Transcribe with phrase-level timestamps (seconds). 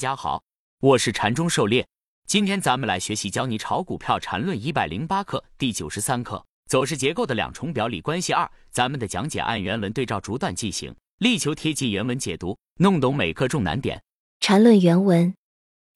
[0.00, 0.42] 大家好，
[0.80, 1.86] 我是禅中狩猎。
[2.26, 8.50] 今天咱们来学习教你炒股票禅论一百零八课第九十三课走势结构的两重表里关系二。
[8.70, 14.02] 咱们的讲解按原文对照逐段进行，力求贴近原文解读，弄懂每课重难点。
[14.40, 15.34] 禅论原文，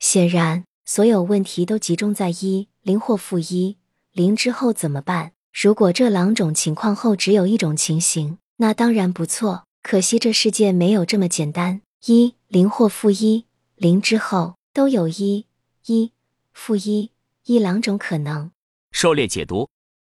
[0.01, 3.79] 显然所有问题都集中在一零或负一
[4.13, 5.33] 零之后怎么办？
[5.51, 9.65] 如果这两种情况后只有一种情形，那当然不错。
[9.83, 13.47] 可惜这世界没有这么简单，一零或负一。
[13.85, 15.45] 零之后都有一、
[15.85, 16.11] 一、
[16.55, 17.11] 负一、
[17.45, 18.51] 一两种可能。
[18.93, 19.69] 狩猎解读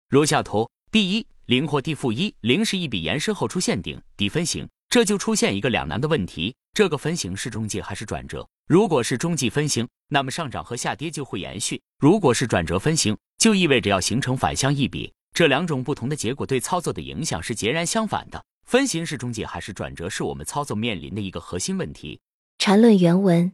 [0.09, 8.48] 如下图：第一，零或 D 负一，零是一笔延伸后出现顶底分型，这就出现一个两难的问题：这个分型是中继还是转折？
[8.66, 15.12] 如果是中继分型，那么上涨和下跌就会延续；如果是转折分型，就意味着要形成反向一笔。
[15.34, 18.42] 这两种不同的结果对操作的影响是截然相反的。
[18.64, 22.19] 分型是中介还是转折，是我们操作面临的一个核心问题。
[22.61, 23.53] 缠论原文，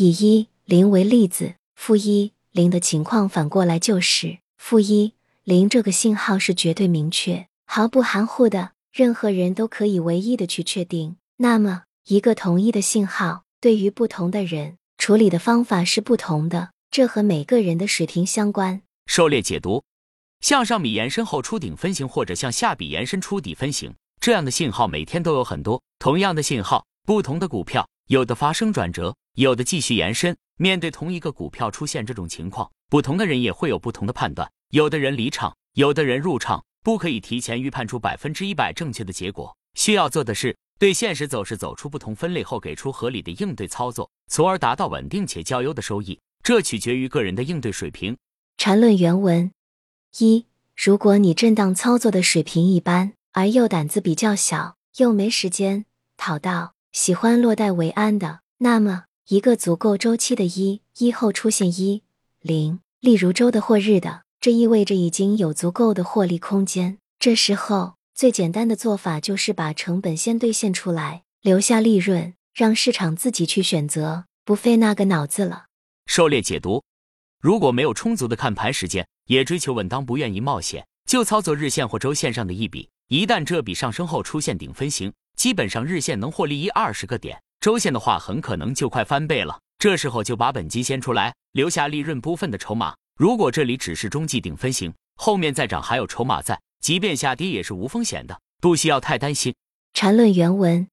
[0.00, 11.16] 以一零为例子，负一零的情况反过来就是负一零这个信号是绝对明确、毫不含糊的，任何人都可以唯一的去确定。
[11.38, 18.82] 那么，一个同一的信号对于不同的人处理的方法是不同的，这和每个人的水平相关。
[19.06, 19.82] 狩猎解读：
[20.40, 25.82] 向上笔延伸后出顶分型，或者向下笔延伸出底分型，这样的信号每天都有很多。
[25.98, 27.84] 同样的信号，不同的股票。
[28.08, 30.34] 有的发生转折，有的继续延伸。
[30.56, 34.50] 面对同一个股票出现这种情况，不同的人也会有不同的判断。
[34.70, 39.54] 有的人离场，有的人入场，不可以提前预判出百分之一百正确的结果。
[39.74, 46.18] 需要做的是，对现实走势走出不同分类后，给出合理的应对操作，从而达到稳定且较优的收益。
[46.42, 48.16] 这取决于个人的应对水平。
[48.56, 49.52] 缠论原文
[50.18, 55.84] 一：如果你震荡操作的水平一般，而又胆子比较小，又没时间
[56.16, 56.77] 讨到。
[56.92, 62.02] 喜欢落袋为安的，那么一个足够周期的一一后出现一
[62.40, 66.98] 零，例如周的或日的，这意味着已经有足够的获利空间。
[67.18, 75.66] 这时候最简单的做法就是把成本先兑现出来，留下利润，让市场自己去选择，不费那个脑子了。
[76.06, 76.82] 狩猎解读：
[77.40, 82.88] 如果没有充足的看盘时间，也追求稳当，不愿意冒险，就操作日线或周线上的一笔。
[83.08, 85.12] 一旦这笔上升后出现顶分型。
[85.38, 89.56] 基本上日线能获利一二十个点，周线的话很可能就快翻倍了。
[89.78, 92.92] 这时候就把本金先出来，留下利润部分的筹码。
[93.16, 99.54] 如果这里只是中继顶分型，后面再涨还有筹码在，即便下跌也是无风险的，不需要太担心。
[99.94, 100.88] 缠论原文，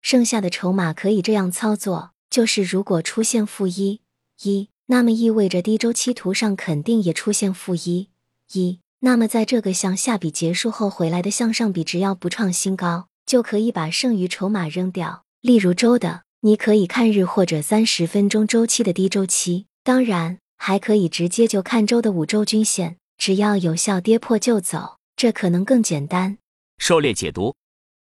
[0.00, 4.00] 剩下的筹码可以这样操作：就是如果出现负一
[4.42, 8.08] 一，那么意味着低周期图上肯定也出现负一
[8.54, 13.08] 一，那么在这个向下笔结束后回来的向上笔，只要不创新高。
[13.32, 15.24] 就可以把剩余筹码扔掉。
[15.40, 26.36] 例如周的，你可以看日或者三十分钟周期的低周期，当然还可以直接就看周的五周均线，只要有效跌破就走，这可能更简单。
[26.76, 27.56] 狩猎解读：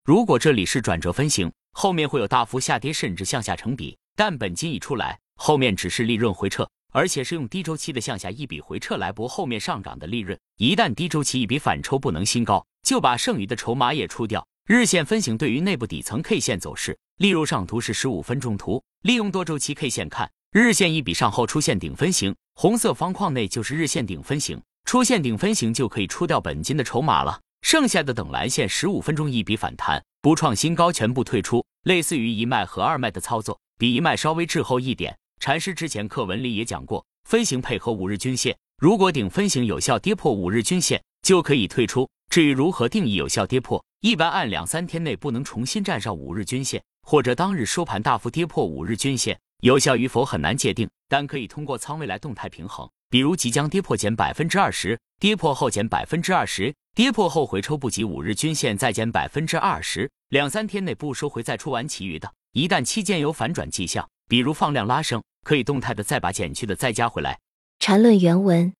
[0.04, 10.38] 如果这里是转折分型，后面会有大幅下跌甚至向下成笔，但本金已出来，后面只是利润回撤，而且是用低周期的向下一笔回撤来博后面上涨的利润。
[10.58, 14.46] 一旦低周期一笔反抽不能新高，就把剩余的筹码也出掉。
[14.66, 35.14] 日线分型对于内部底层 K 线走势，例如上图是十五分钟图，利用多周期 K 线看，日线一笔上后出现顶分型，红色方框内就是日线顶分型，出现顶分型就可以出掉本金的筹码了，剩下的等蓝线十五分钟一笔反弹，不创新高全部退出，类似于一脉和二脉的操作，比一脉稍微滞后一点。
[35.40, 42.08] 禅师之前课文里也讲过，分型配合五日均线，如果顶分型有效跌破五日均线，就可以退出。
[42.30, 52.88] 至于如何定义有效跌破，一般按两三天内不能重新站上五日均线，或者当日收盘大幅跌破五日均线，有效与否很难界定，但可以通过仓位来动态平衡。
[53.08, 62.30] 比如即将跌破减百分之二十，跌破后减百分之二十，跌破后回抽不及五日均线再减百分之二十，两三天内不收回再出完其余的。
[62.52, 67.38] 一旦期间有反转迹象，比如放量拉升，可以动态的再把减去的再加回来。
[67.78, 68.74] 缠论原文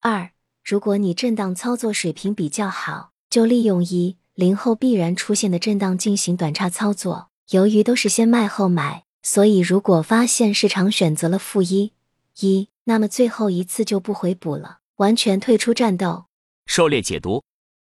[0.00, 0.30] 二。
[0.64, 7.30] 如果你震荡操作水平比较好，就利用一零后必然出现的震荡进行短差操作。
[7.50, 11.92] 由于都是先卖后买，所以如果发现市场选择了负一
[12.38, 16.26] 一，那么最后一次就不回补了，完全退出战斗。
[16.66, 17.42] 狩猎解读：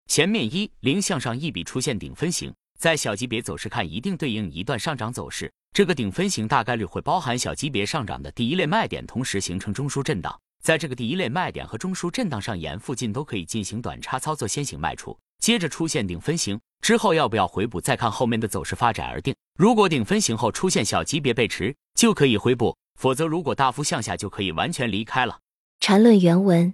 [0.07, 5.49] 前面一零向上一笔出现顶分型，在小级别走势看，一定对应一段上涨走势。
[5.71, 10.37] 这个顶分型大概率会包含小级别上涨的第一类卖点，同时形成中枢震荡。
[10.61, 19.35] 在这个第一类卖点和中枢震荡上沿附近都可以进行短差操作，先行卖出，接着出现顶分型之后要不要回补，再看后面的走势发展而定。
[19.57, 25.39] 如果顶分型后出现小级别背驰，就可以回补，否则如果大幅向下就可以完全离开了。
[25.79, 26.73] 缠论原文，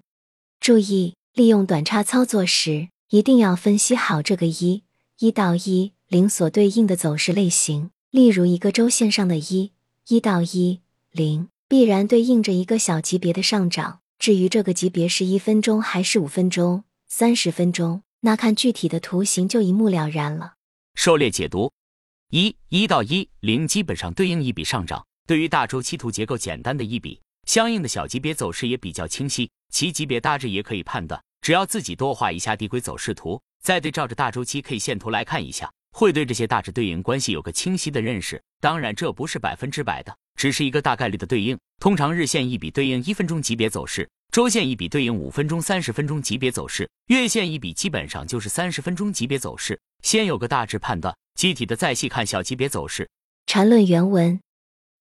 [0.59, 4.83] 注意利用短差操作时，一定要分析好这个一
[5.19, 7.91] 一到一零所对应的走势类型。
[8.12, 9.71] 例如，一个周线上的一
[10.07, 10.81] 一到一
[11.12, 14.02] 零，必然对应着一个小级别的上涨。
[14.20, 20.54] 至于这个级别是一分钟还是五分钟、三十分钟，那看具体的图形就一目了然了。
[20.94, 21.72] 狩猎解读：
[22.30, 25.04] 一一到一零基本上对应一笔上涨。
[25.25, 31.20] 对于大周期图结构简单的一笔，相应的小级别走势也比较清晰，其级别大致也可以判断。
[31.42, 38.40] 只要自己多画一下递归走势图，再对照着大周期 K 线图来看一下，会对这些大致对应关系有个清晰的认识。
[38.60, 41.57] 当然，这不是百分之百的，只是一个大概率的对应。
[41.80, 49.80] 通常日线一笔对应一分钟级别走势，周线一笔对应五分钟、三十分钟级别走势，月线一笔基本上就是三十分钟级别走势。
[50.01, 53.09] 先有个大致判断，具体的再细看小级别走势。
[53.45, 54.39] 缠论原文。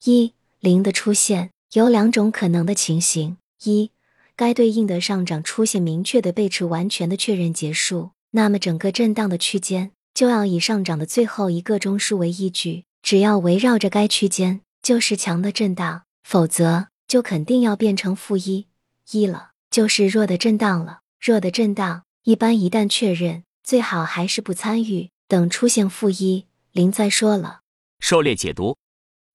[0.04, 3.92] 一零的出现有两种可能的情形：一，
[4.34, 18.66] 该对应的上涨出现明确的背驰，完全的确认结束，那么整个震荡的区间就要以上涨的最后一个中枢为依据，只要围绕着该区间就是强的震荡；否则就肯定要变成负一
[19.12, 21.00] 一了，就是弱的震荡了。
[21.20, 27.60] 弱的震荡一般一旦确认，最好还是不参与，等出现负一零再说了。
[28.00, 28.76] 狩猎解读。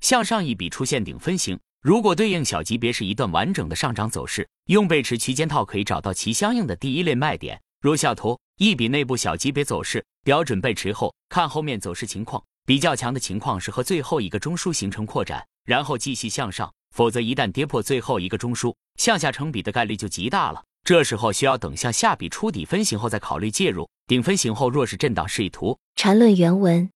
[0.01, 7.59] 向上一笔出现顶分型，如果对应小级别是一段完整的上涨走势，用背驰区间套可以找到其相应的第一类卖点。
[7.81, 20.61] 如下图，一笔内部小级别走势标准背驰后，看后面走势情况，比较强的情况是和最后一个中枢形成扩展，然后继续向上；否则一旦跌破最后一个中枢，向下成笔的概率就极大了。
[20.83, 23.89] 这时候需要等向下笔出底分型后再考虑介入。
[24.05, 25.79] 顶分型后若是震荡示意图。
[25.95, 26.89] 缠论原文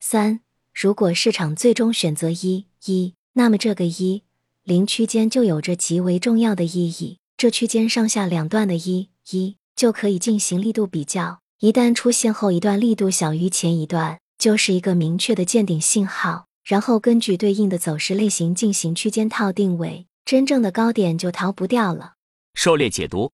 [0.00, 0.40] 三。
[0.74, 4.22] 如果市场最终选择一一，那么这个一
[4.64, 7.16] 零区间就有着极为重要的意义。
[7.38, 11.38] 这区间上下两段的一一就可以进行力度比较。
[11.60, 16.46] 一旦出现后一段力度小于前一段，就是一个明确的见顶信号。
[16.64, 22.14] 然后根据对应的走势类型进行区间套定位，真正的高点就逃不掉了。
[22.54, 23.30] 狩猎解读：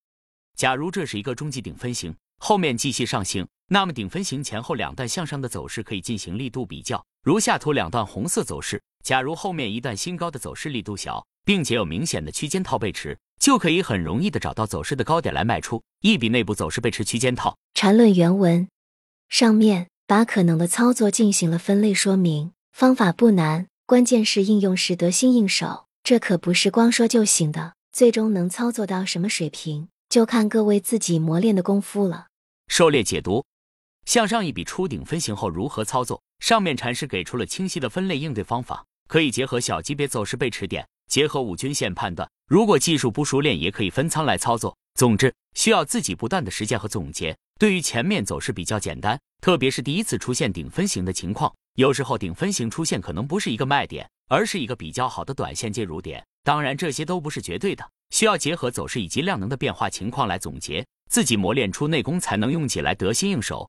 [0.54, 7.02] 假如这是一个中继顶分型，后面继续上行，那么顶分型前后两段向上的走势可以进行力度比较。
[7.22, 15.82] 如下图两段红色走势，假如后面一段新高的走势力度小，并且有明显的区间套背驰，就可以很容易的找到走势的高点来卖出。
[16.02, 17.56] 一笔内部走势背驰区间套。
[17.72, 18.68] 缠论原文
[19.30, 25.86] 上面把可能的操作进行了分类说明，方法不难，关键是应用时得心应手。
[26.04, 32.26] 这可不是光说就行的，最终能操作到什么水平，就看各位自己磨练的功夫了。
[32.68, 33.42] 狩猎解读。
[34.04, 36.20] 向上一笔出顶分型后如何操作？
[36.40, 42.30] 上面禅师给出了清晰的分类应对方法，可以结合小级别走势背驰点，结合五均线判断。
[42.50, 44.76] 如果技术不熟练，也可以分仓来操作。
[44.92, 47.34] 总之，需要自己不断的实践和总结。
[47.58, 56.24] 对于前面走势比较简单，特别是第一次出现顶分型的情况，有时候顶分型出现可能不是一个卖点，而是一个比较好的短线介入点。
[56.44, 63.68] 当然，这些都不是绝对的，需要结合走势以及量能的变化情况来总结，自己磨练出内功，才能用起来得心应手。